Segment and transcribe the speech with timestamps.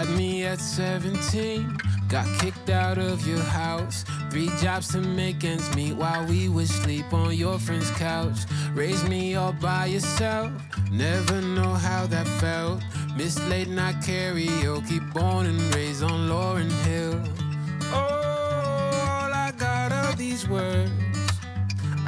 [0.00, 1.76] Had me at 17,
[2.08, 4.02] got kicked out of your house.
[4.30, 8.38] Three jobs to make ends meet while we would sleep on your friend's couch.
[8.72, 10.52] Raised me all by yourself,
[10.90, 12.80] never know how that felt.
[13.14, 17.22] Miss late night karaoke, born and raised on Lauryn Hill.
[17.92, 20.90] Oh, all I got are these words.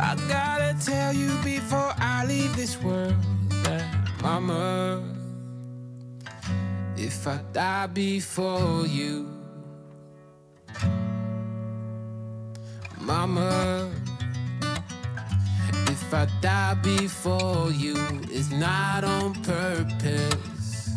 [0.01, 3.17] I gotta tell you before I leave this world
[3.65, 3.85] that,
[4.23, 5.03] Mama,
[7.03, 9.29] if I die before you,
[13.01, 13.91] Mama,
[15.89, 17.97] if I die before you,
[18.31, 20.91] it's not on purpose,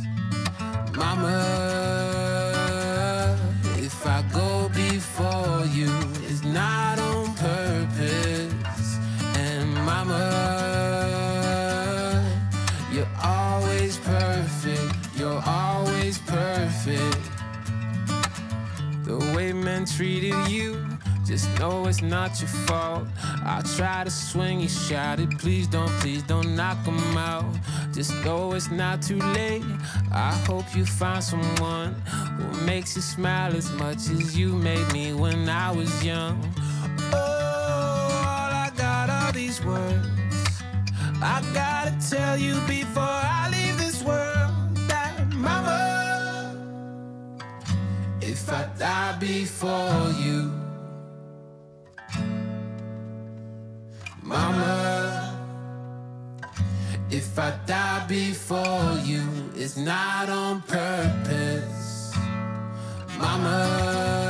[0.96, 1.42] Mama.
[3.78, 5.92] If I go before you,
[6.30, 7.00] it's not
[19.86, 20.86] treated you,
[21.26, 23.08] just know it's not your fault.
[23.44, 25.30] I try to swing you, shout it.
[25.40, 27.46] please don't, please don't knock knock 'em out.
[27.94, 29.64] Just know it's not too late.
[30.12, 31.94] I hope you find someone
[32.38, 36.38] who makes you smile as much as you made me when I was young.
[37.14, 40.08] Oh, all I got are these words.
[41.22, 43.04] I gotta tell you before
[43.40, 44.52] I leave this world
[44.90, 45.85] that, Mama,
[48.36, 50.52] if I die before you,
[54.22, 55.40] Mama,
[57.10, 59.24] if I die before you,
[59.56, 62.14] it's not on purpose,
[63.18, 64.25] Mama.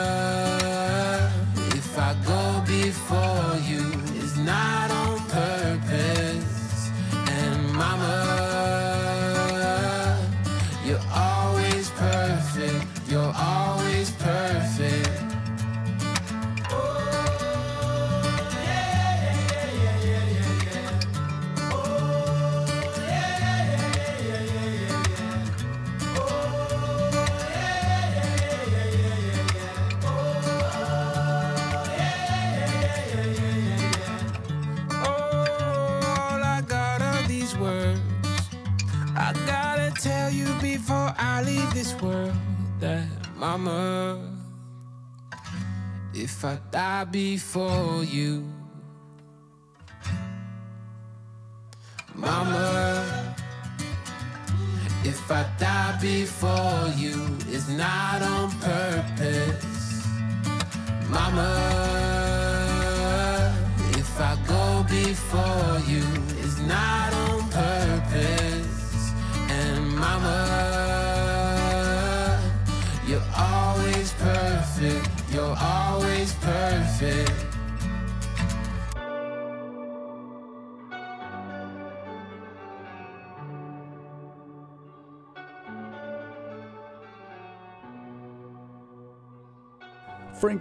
[43.58, 44.20] Mama,
[46.14, 48.44] if I die before you,
[52.14, 53.34] Mama,
[55.06, 57.16] if I die before you,
[57.48, 60.06] it's not on purpose,
[61.10, 61.48] Mama.
[63.92, 66.04] If I go before you,
[66.44, 67.15] it's not
[76.98, 77.10] Frank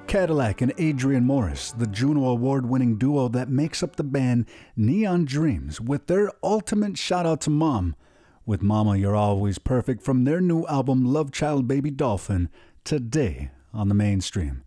[0.08, 4.46] Kadillac and Adrian Morris, the Juno Award winning duo that makes up the band
[4.76, 7.94] Neon Dreams, with their ultimate shout out to Mom,
[8.44, 12.48] with Mama You're Always Perfect from their new album Love Child Baby Dolphin,
[12.82, 14.64] today on the mainstream.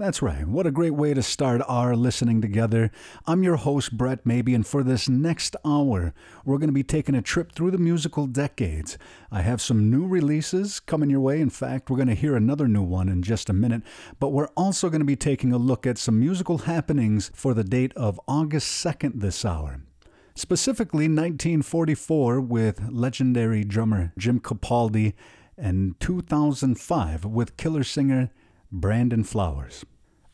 [0.00, 0.48] That's right.
[0.48, 2.90] What a great way to start our listening together.
[3.26, 7.14] I'm your host, Brett Maybee, and for this next hour, we're going to be taking
[7.14, 8.96] a trip through the musical decades.
[9.30, 11.38] I have some new releases coming your way.
[11.38, 13.82] In fact, we're going to hear another new one in just a minute,
[14.18, 17.62] but we're also going to be taking a look at some musical happenings for the
[17.62, 19.82] date of August 2nd this hour.
[20.34, 25.12] Specifically, 1944 with legendary drummer Jim Capaldi,
[25.58, 28.30] and 2005 with killer singer
[28.72, 29.84] Brandon Flowers.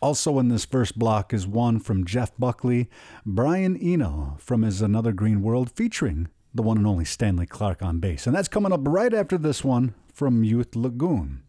[0.01, 2.89] Also in this first block is one from Jeff Buckley,
[3.25, 7.99] Brian Eno from his Another Green World featuring the one and only Stanley Clark on
[7.99, 8.27] bass.
[8.27, 11.43] And that's coming up right after this one from Youth Lagoon.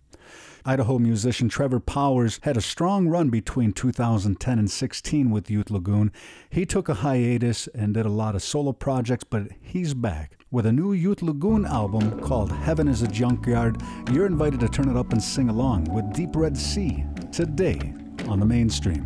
[0.65, 6.11] Idaho musician Trevor Powers had a strong run between 2010 and 16 with Youth Lagoon.
[6.49, 10.65] He took a hiatus and did a lot of solo projects, but he's back with
[10.65, 13.81] a new Youth Lagoon album called Heaven is a Junkyard.
[14.11, 17.93] You're invited to turn it up and sing along with Deep Red Sea today
[18.27, 19.05] on the mainstream.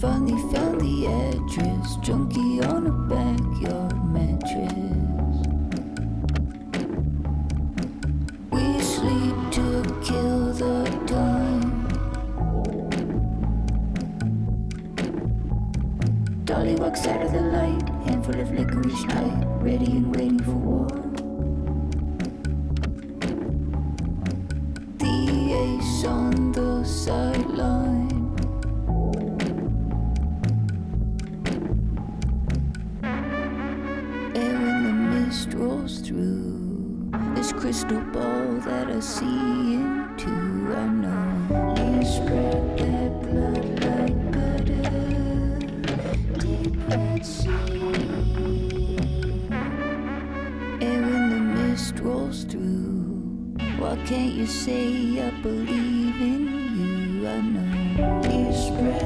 [0.00, 4.72] Finally found the address, junkie on a backyard mattress.
[8.50, 11.88] We sleep to kill the time.
[16.44, 17.93] Dolly walks out of the light
[18.24, 20.86] full of licorice tight, ready and waiting for war.
[24.96, 28.34] The ace on the sideline.
[34.34, 40.30] Air in the mist rolls through this crystal ball that I see into.
[40.74, 42.00] I know.
[42.02, 43.03] Spread there.
[53.84, 55.20] What can't you say?
[55.20, 58.50] I believe in you, I know.
[58.50, 59.03] Spread.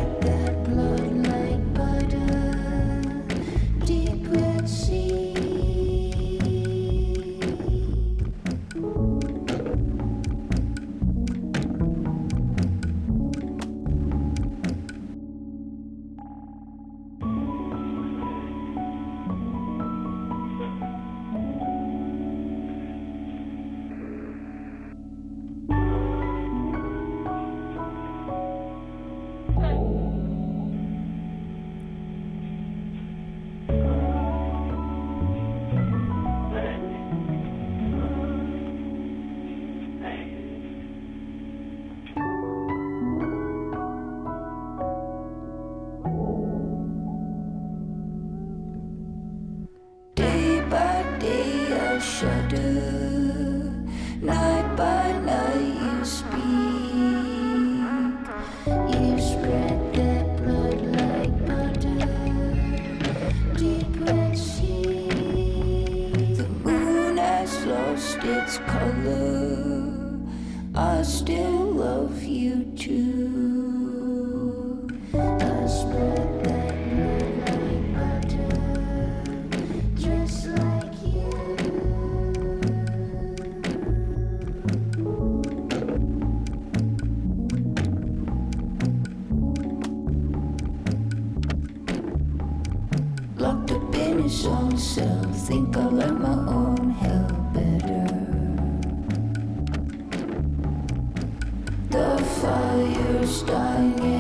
[103.43, 104.18] dying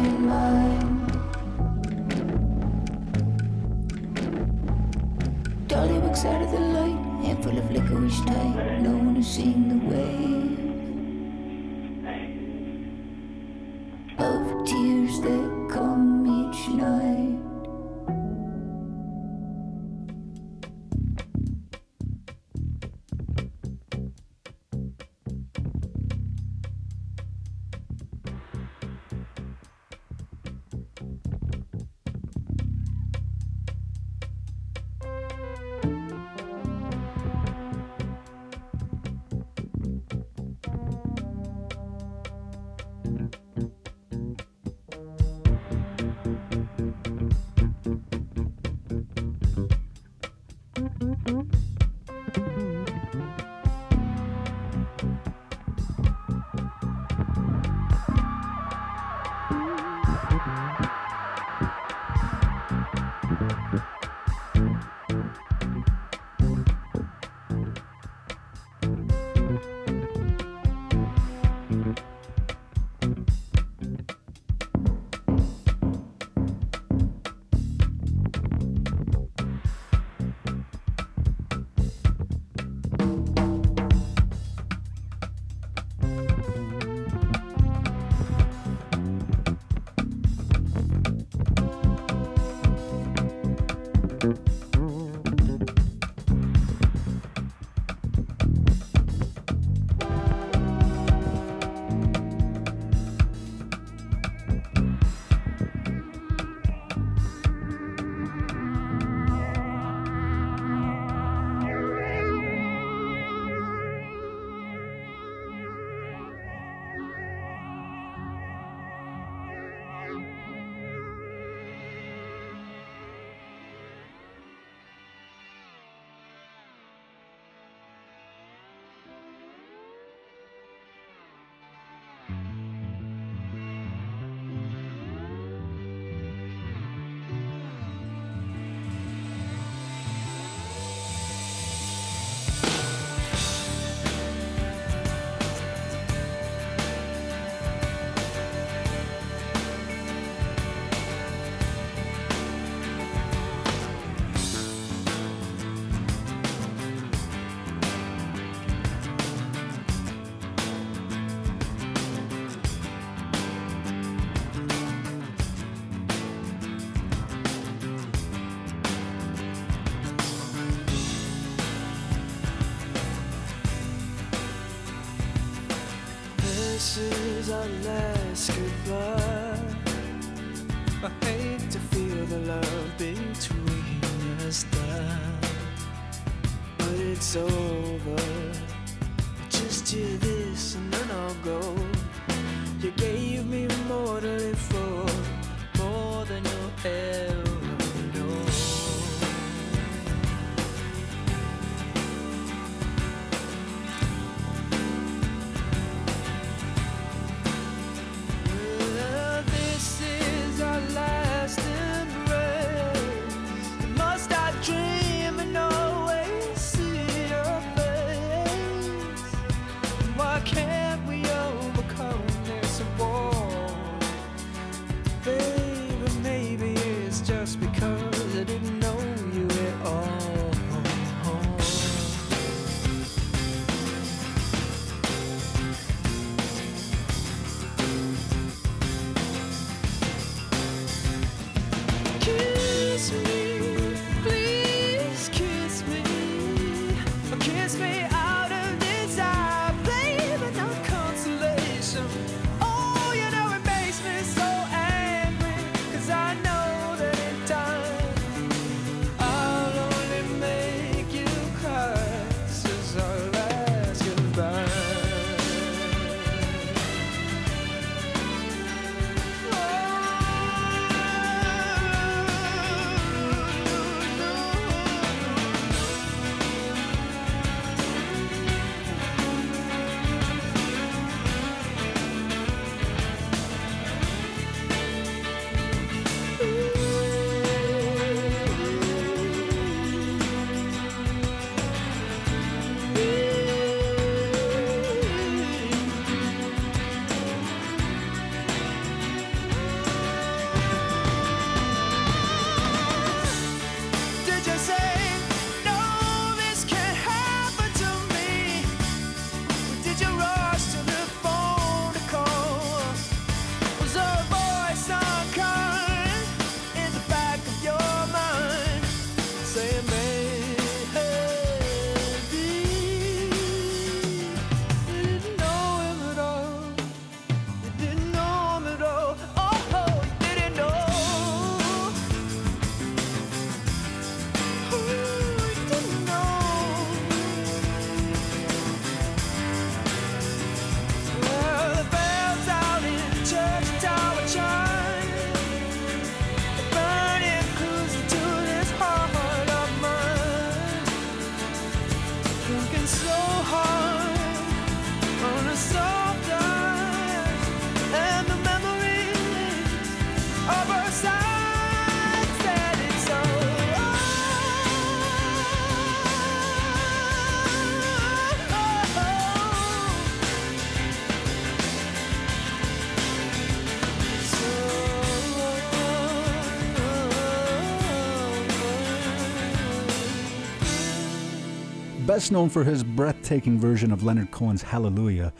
[382.18, 385.32] Best known for his breathtaking version of Leonard Cohen's Hallelujah,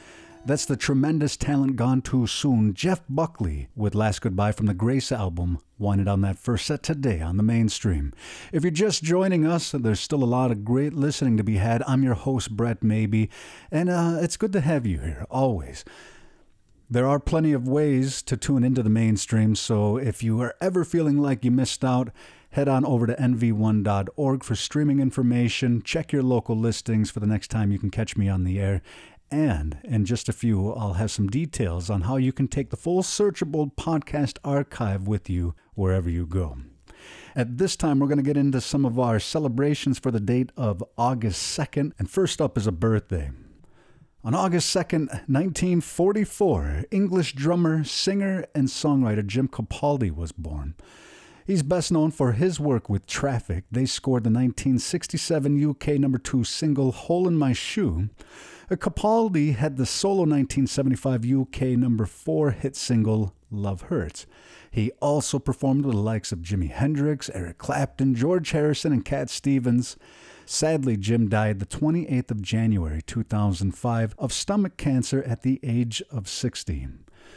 [0.47, 5.11] that's the tremendous talent gone too soon, Jeff Buckley, with Last Goodbye from the Grace
[5.11, 8.13] album, winded on that first set today on the mainstream.
[8.53, 11.83] If you're just joining us, there's still a lot of great listening to be had.
[11.85, 13.27] I'm your host, Brett Maybee,
[13.73, 15.85] and uh, it's good to have you here, always.
[16.89, 20.85] There are plenty of ways to tune into the mainstream, so if you are ever
[20.85, 22.11] feeling like you missed out,
[22.59, 25.81] head on over to nv1.org for streaming information.
[25.81, 28.83] Check your local listings for the next time you can catch me on the air.
[29.31, 32.77] And in just a few, I'll have some details on how you can take the
[32.77, 36.57] full searchable podcast archive with you wherever you go.
[37.37, 40.51] At this time, we're going to get into some of our celebrations for the date
[40.57, 41.93] of August 2nd.
[41.97, 43.31] And first up is a birthday.
[44.25, 50.75] On August 2nd, 1944, English drummer, singer, and songwriter Jim Capaldi was born.
[51.49, 53.65] He's best known for his work with Traffic.
[53.73, 58.11] They scored the 1967 UK number 2 single Hole in My Shoe.
[58.71, 64.27] Uh, Capaldi had the solo 1975 UK number 4 hit single Love Hurts.
[64.71, 69.31] He also performed with the likes of Jimi Hendrix, Eric Clapton, George Harrison, and Cat
[69.31, 69.97] Stevens.
[70.45, 76.29] Sadly, Jim died the 28th of January 2005 of stomach cancer at the age of
[76.29, 76.89] 60.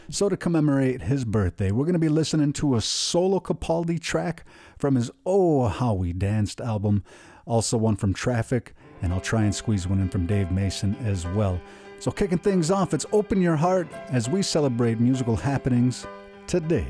[0.09, 4.45] So, to commemorate his birthday, we're going to be listening to a solo Capaldi track
[4.77, 7.03] from his Oh How We Danced album,
[7.45, 11.25] also one from Traffic, and I'll try and squeeze one in from Dave Mason as
[11.27, 11.61] well.
[11.99, 16.05] So, kicking things off, it's Open Your Heart as we celebrate musical happenings
[16.47, 16.87] today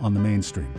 [0.00, 0.72] on the mainstream.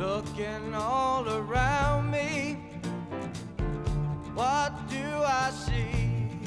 [0.00, 2.56] Looking all around me,
[4.32, 6.40] what do I see?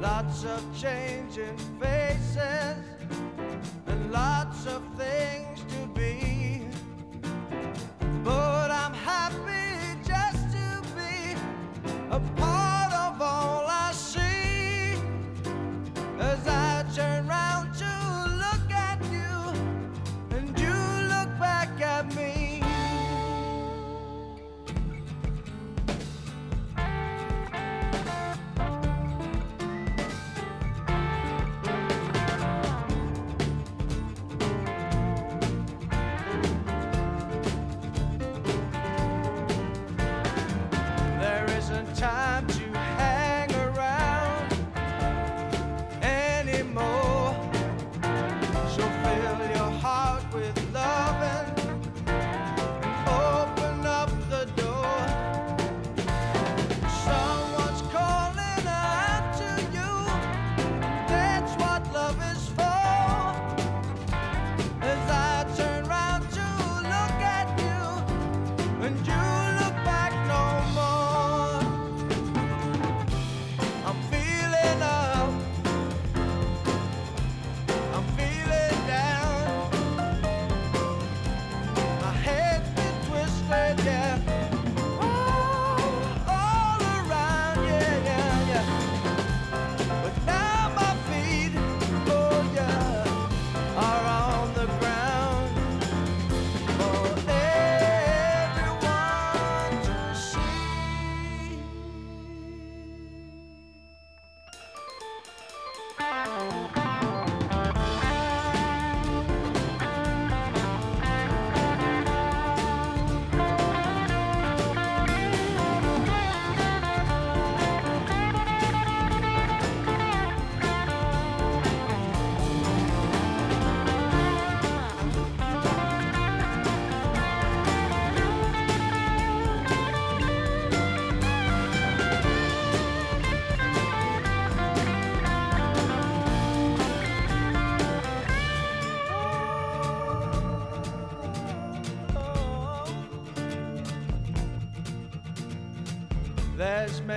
[0.00, 2.76] Lots of changing faces
[3.88, 4.85] and lots of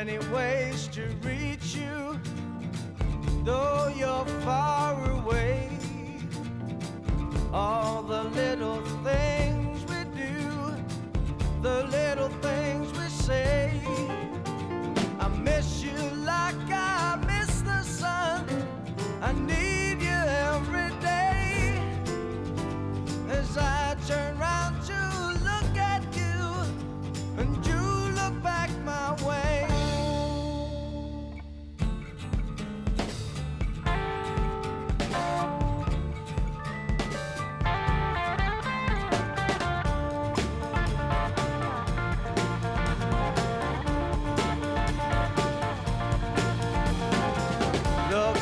[0.05, 1.08] many ways to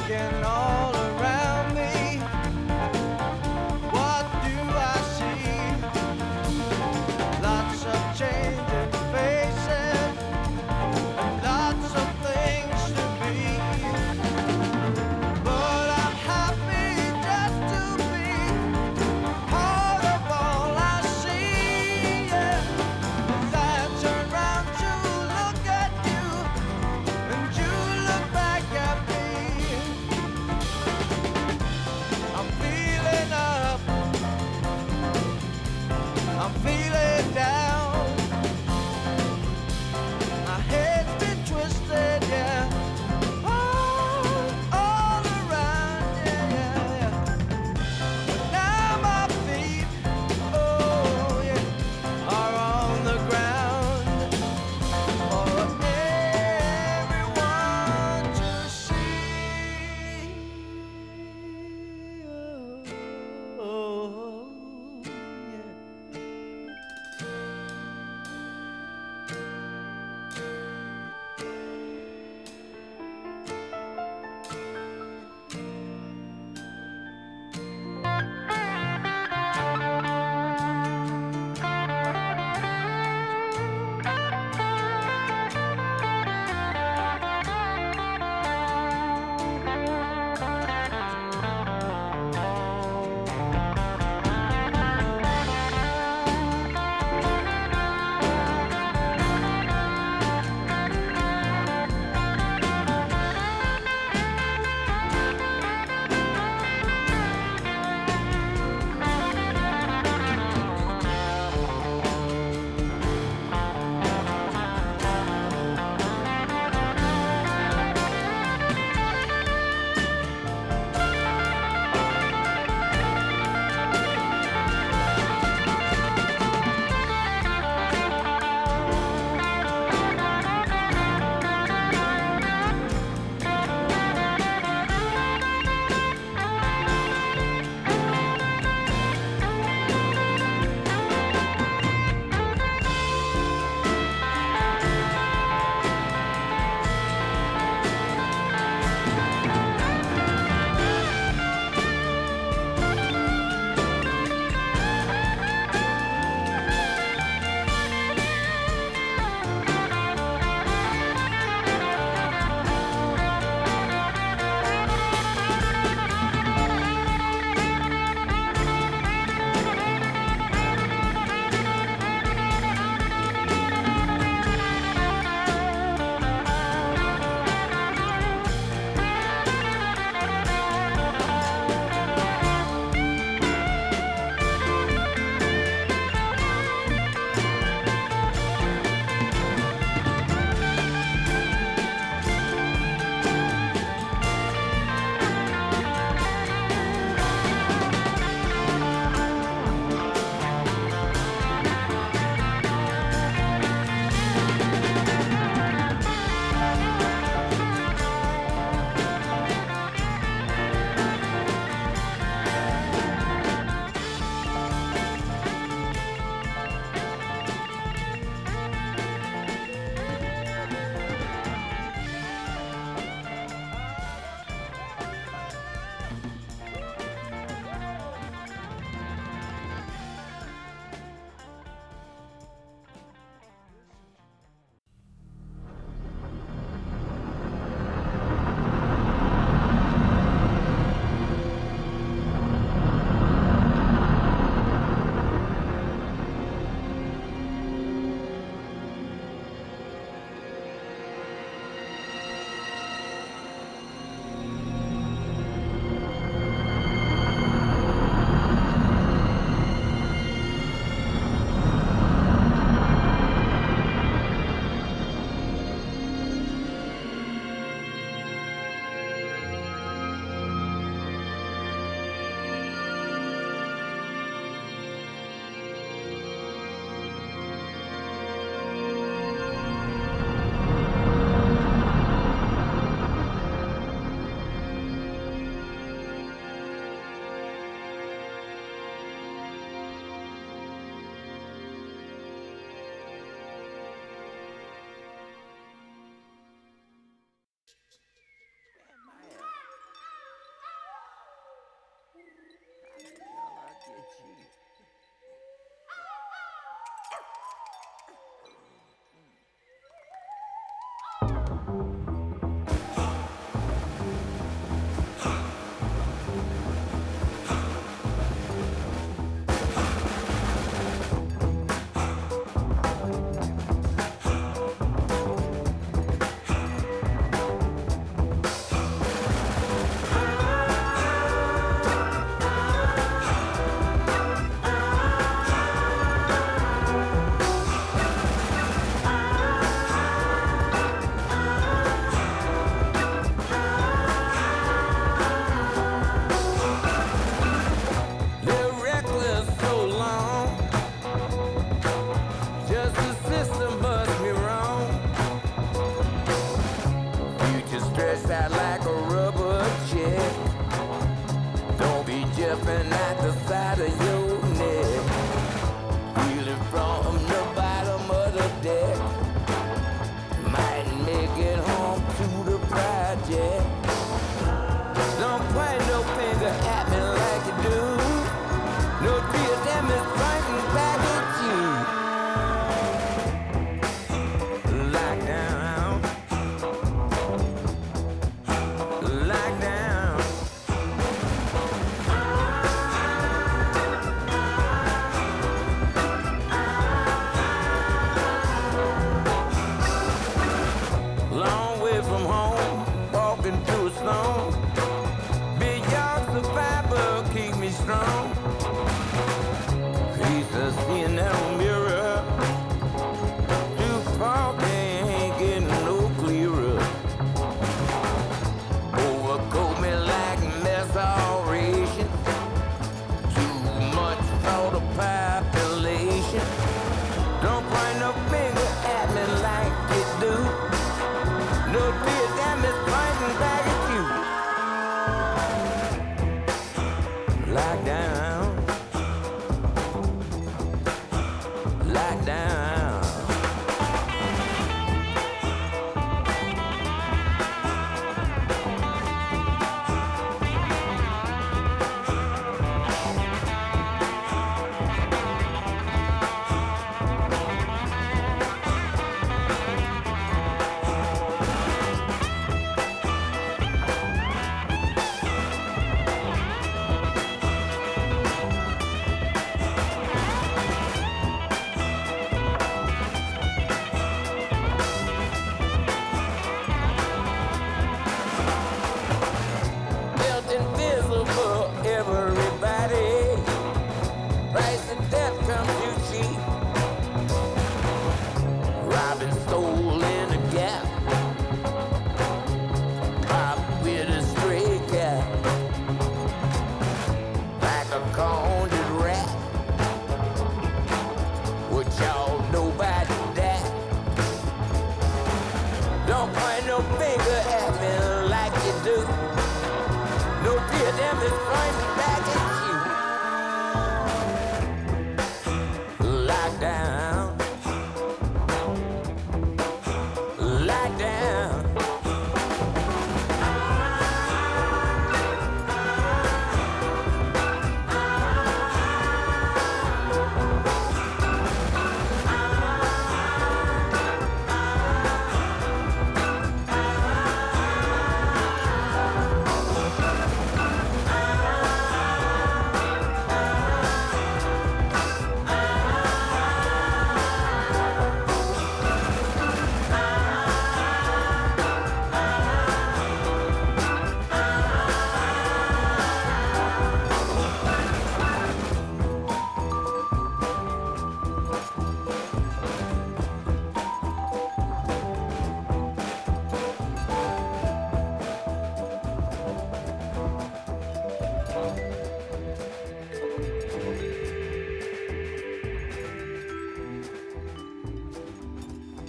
[0.08, 0.67] taking off.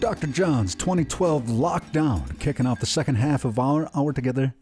[0.09, 0.28] Dr.
[0.28, 4.54] John's 2012 Locked Down, kicking off the second half of our hour together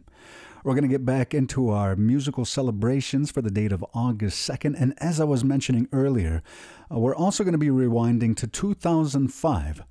[0.64, 4.80] We're going to get back into our musical celebrations for the date of August 2nd.
[4.80, 6.40] And as I was mentioning earlier,
[6.88, 9.82] uh, we're also going to be rewinding to 2005.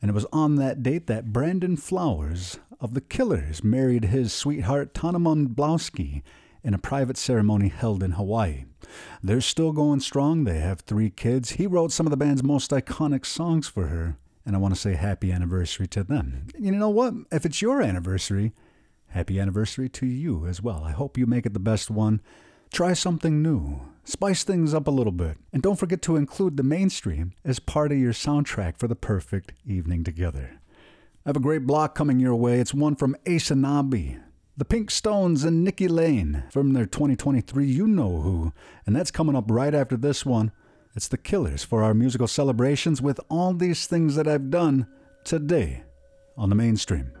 [0.00, 4.94] And it was on that date that Brandon Flowers of the Killers married his sweetheart
[4.94, 6.22] Tana Mundkowsky
[6.62, 8.64] in a private ceremony held in Hawaii.
[9.22, 10.44] They're still going strong.
[10.44, 11.50] They have three kids.
[11.50, 14.16] He wrote some of the band's most iconic songs for her.
[14.46, 16.46] And I want to say happy anniversary to them.
[16.58, 17.12] You know what?
[17.30, 18.54] If it's your anniversary,
[19.14, 20.82] happy anniversary to you as well.
[20.82, 22.20] I hope you make it the best one.
[22.72, 23.80] Try something new.
[24.02, 25.36] Spice things up a little bit.
[25.52, 29.52] And don't forget to include the mainstream as part of your soundtrack for the perfect
[29.64, 30.58] evening together.
[31.24, 32.58] I have a great block coming your way.
[32.58, 34.20] It's one from Aysanabee,
[34.56, 38.52] the Pink Stones, and Nikki Lane from their 2023 You Know Who.
[38.84, 40.50] And that's coming up right after this one.
[40.96, 44.88] It's the Killers for our musical celebrations with all these things that I've done
[45.22, 45.84] today
[46.36, 47.12] on the mainstream.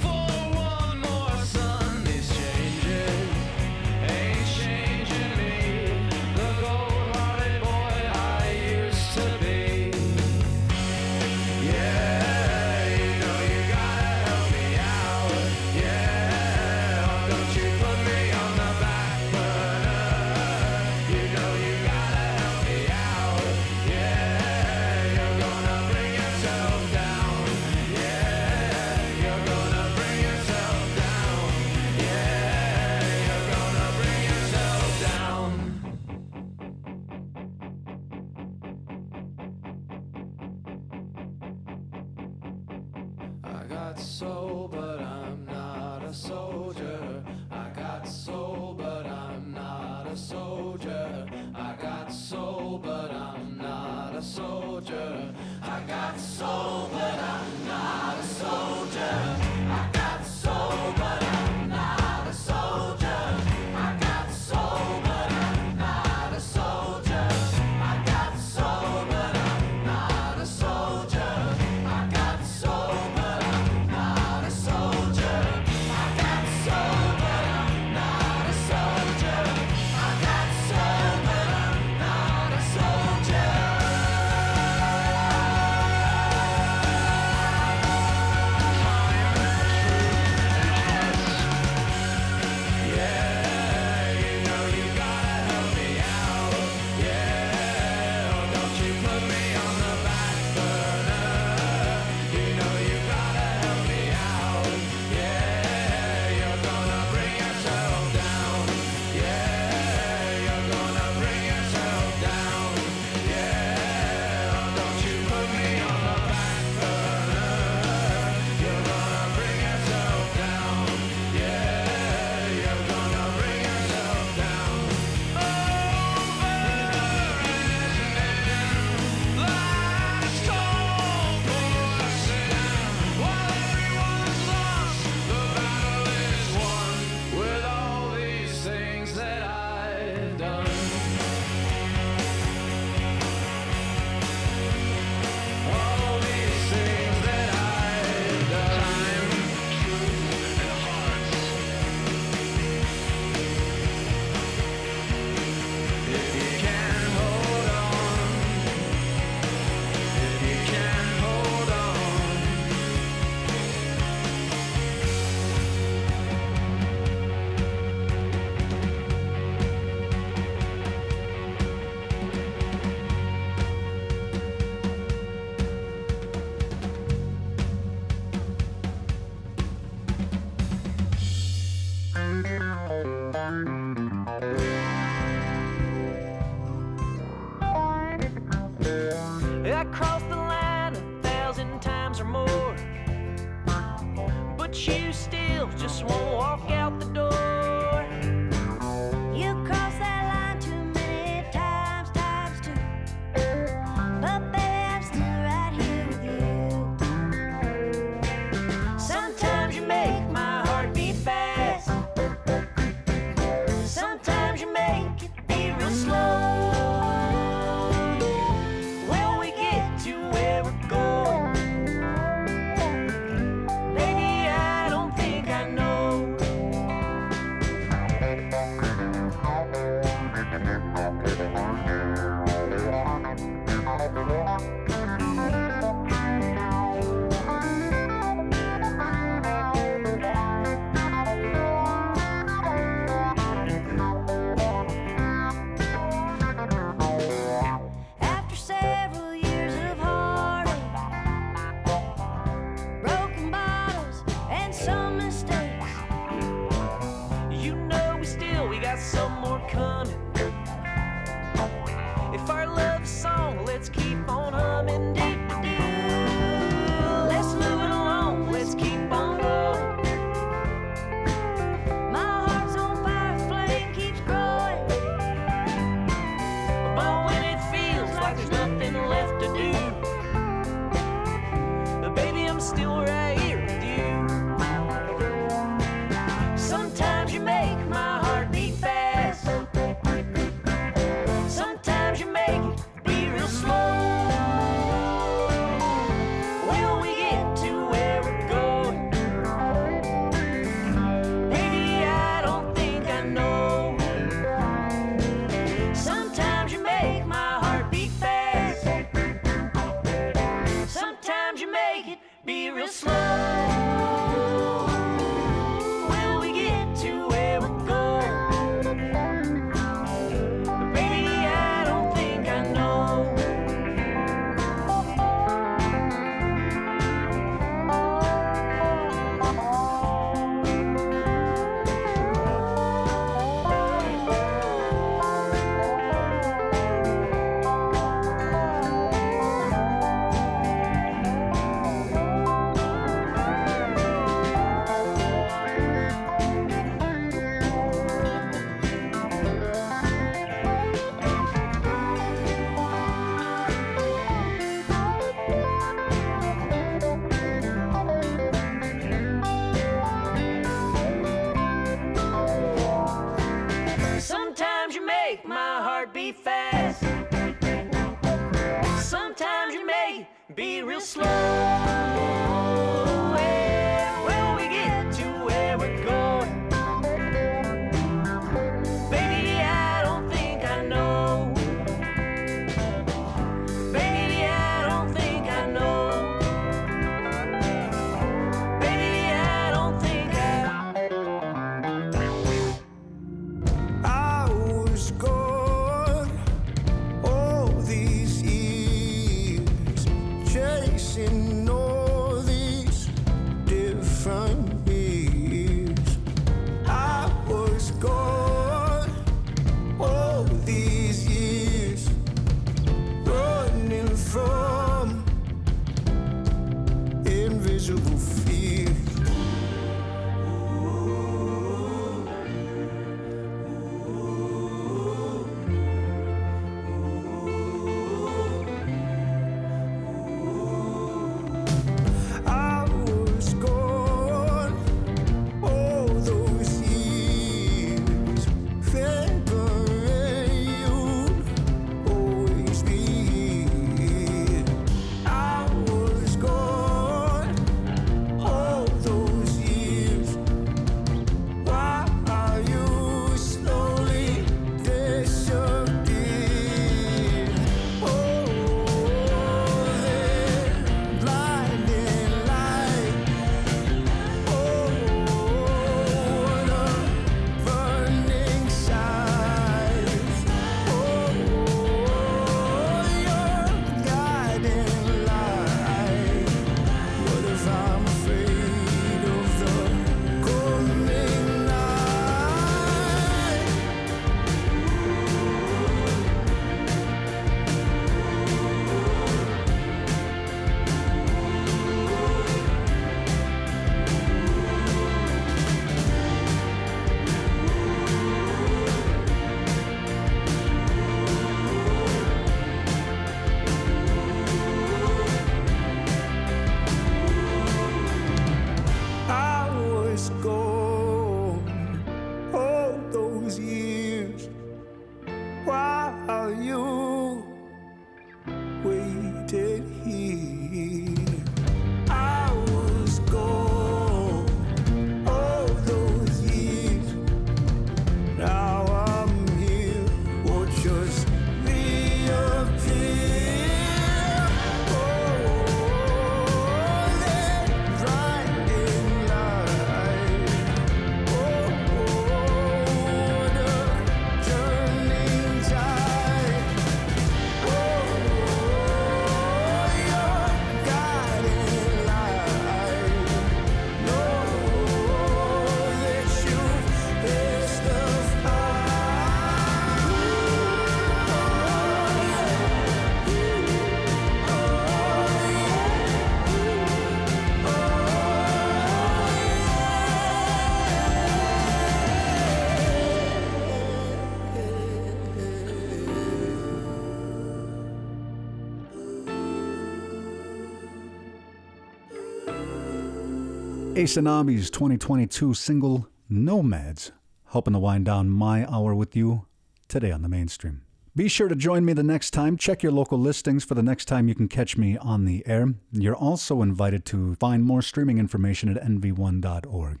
[584.02, 587.12] Aysanabee's 2022 single Nomads,
[587.52, 589.46] helping to wind down my hour with you
[589.86, 590.82] today on the mainstream.
[591.14, 592.56] Be sure to join me the next time.
[592.56, 595.74] Check your local listings for the next time you can catch me on the air.
[595.92, 600.00] You're also invited to find more streaming information at nv1.org.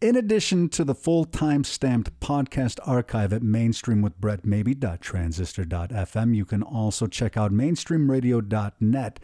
[0.00, 7.36] In addition to the full time stamped podcast archive at mainstreamwithbrettmaybee.transistor.fm, you can also check
[7.36, 9.18] out mainstreamradio.net.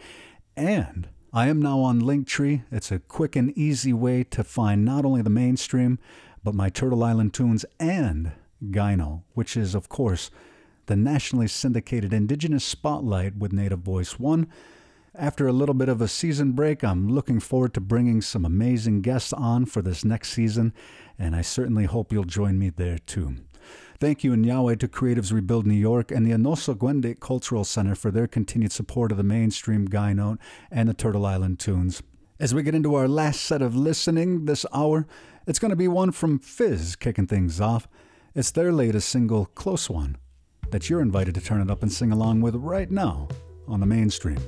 [0.57, 2.63] And I am now on Linktree.
[2.71, 5.99] It's a quick and easy way to find not only the mainstream,
[6.43, 8.31] but my Turtle Island tunes and
[8.65, 10.31] Gyno, which is, of course,
[10.87, 14.47] the nationally syndicated Indigenous Spotlight with Native Voice One.
[15.13, 19.01] After a little bit of a season break, I'm looking forward to bringing some amazing
[19.01, 20.73] guests on for this next season,
[21.19, 23.35] and I certainly hope you'll join me there too.
[23.99, 27.95] Thank you, in Yahweh, to Creatives Rebuild New York and the Anoso Gwende Cultural Center
[27.95, 30.39] for their continued support of the mainstream Guy Note
[30.71, 32.01] and the Turtle Island tunes.
[32.39, 35.05] As we get into our last set of listening this hour,
[35.45, 37.89] it's going to be one from Fizz kicking things off.
[38.33, 40.15] It's their latest single, Close One
[40.71, 43.27] that you're invited to turn it up and sing along with right now
[43.67, 44.39] on the mainstream.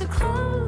[0.00, 0.59] That close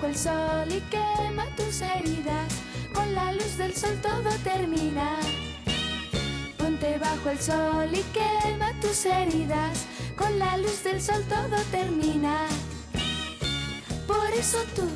[0.00, 2.54] bajo el sol y quema tus heridas.
[2.94, 5.18] Con la luz del sol todo termina.
[6.56, 9.86] Ponte bajo el sol y quema tus heridas.
[10.16, 12.46] Con la luz del sol todo termina.
[14.06, 14.88] Por eso tú,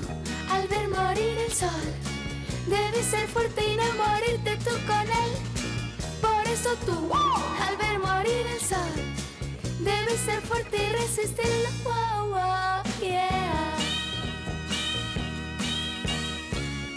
[0.50, 1.84] al ver morir el sol,
[2.66, 5.32] debes ser fuerte y no morirte tú con él.
[6.22, 7.11] Por eso tú,
[7.61, 8.94] al ver morir el sol,
[9.80, 11.68] debes ser fuerte y resistirlo.
[11.84, 13.74] Wow, wow, yeah.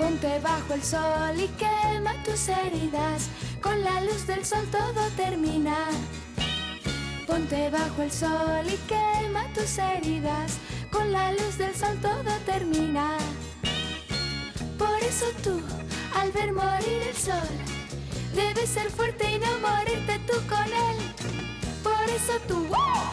[0.08, 3.28] Ponte bajo el sol y quema tus heridas.
[3.62, 5.76] Con la luz del sol todo termina.
[7.28, 10.60] Ponte bajo el sol y quema tus heridas.
[10.94, 13.18] Con la luz del sol todo termina.
[14.78, 15.62] Por eso tú,
[16.16, 17.52] al ver morir el sol,
[18.34, 20.98] debes ser fuerte y no morirte tú con él.
[21.84, 22.66] Por eso tú,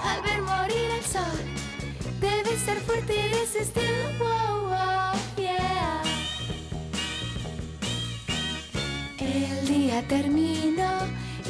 [0.04, 1.40] al ver morir el sol,
[2.20, 4.10] debes ser fuerte y resistirlo.
[4.20, 5.23] Wow, wow,
[9.34, 11.00] El día terminó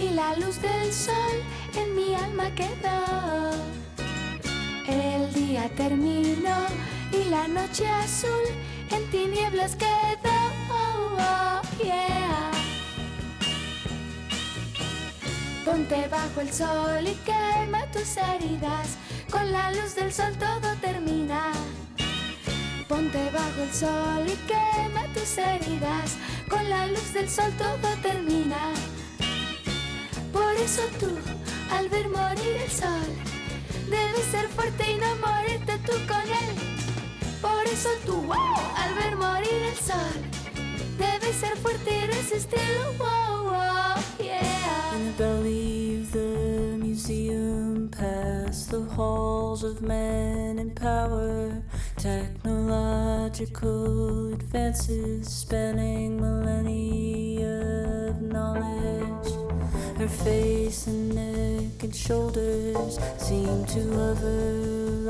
[0.01, 1.37] y la luz del sol
[1.77, 3.51] en mi alma quedó.
[4.89, 6.65] El día terminó
[7.13, 8.47] y la noche azul
[8.91, 10.35] en tinieblas quedó.
[10.71, 11.61] Oh, oh.
[15.67, 18.97] Ponte bajo el sol y quema tus heridas.
[19.31, 21.53] Con la luz del sol todo termina.
[22.89, 26.17] Ponte bajo el sol y quema tus heridas.
[26.49, 28.73] Con la luz del sol todo termina.
[30.33, 31.11] Por eso tú,
[31.71, 33.09] al ver morir el sol,
[33.89, 36.55] debes ser fuerte y no morirte tú con él.
[37.41, 40.21] Por eso tú, al ver morir el sol,
[40.99, 42.93] debes ser fuerte y resistirlo.
[42.99, 44.95] Wow, wow, yeah.
[44.95, 51.63] Of the museum, past the halls of men in power,
[52.05, 59.33] technological advances spanning millennia of knowledge.
[59.97, 64.53] Her face and neck and shoulders seem to hover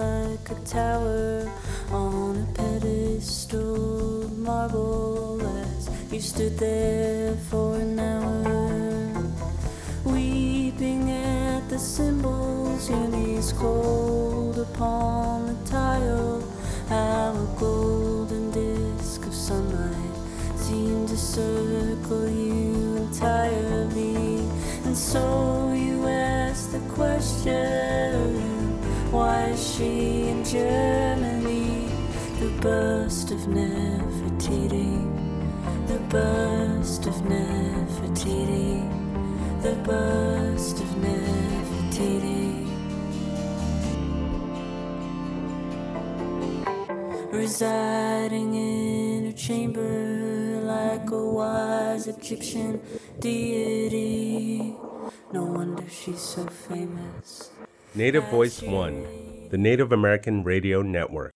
[0.03, 1.51] like a tower
[1.91, 9.33] on a pedestal of marble as you stood there for an hour
[10.05, 16.54] weeping at the symbols your knees cold upon the tile
[16.89, 20.16] how a golden disk of sunlight
[20.57, 24.39] seemed to circle you entirely
[24.85, 28.80] and so you asked the question
[29.11, 31.89] why is she in Germany
[32.41, 34.93] the bust of Nefertiti
[35.87, 39.05] the bust of Nefertiti
[39.64, 42.54] the bust of Nefertiti.
[47.35, 52.80] Residing in her chamber like a wise Egyptian
[53.18, 54.76] deity.
[55.32, 57.51] No wonder she's so famous.
[57.93, 61.32] Native Voice One, the Native American Radio Network.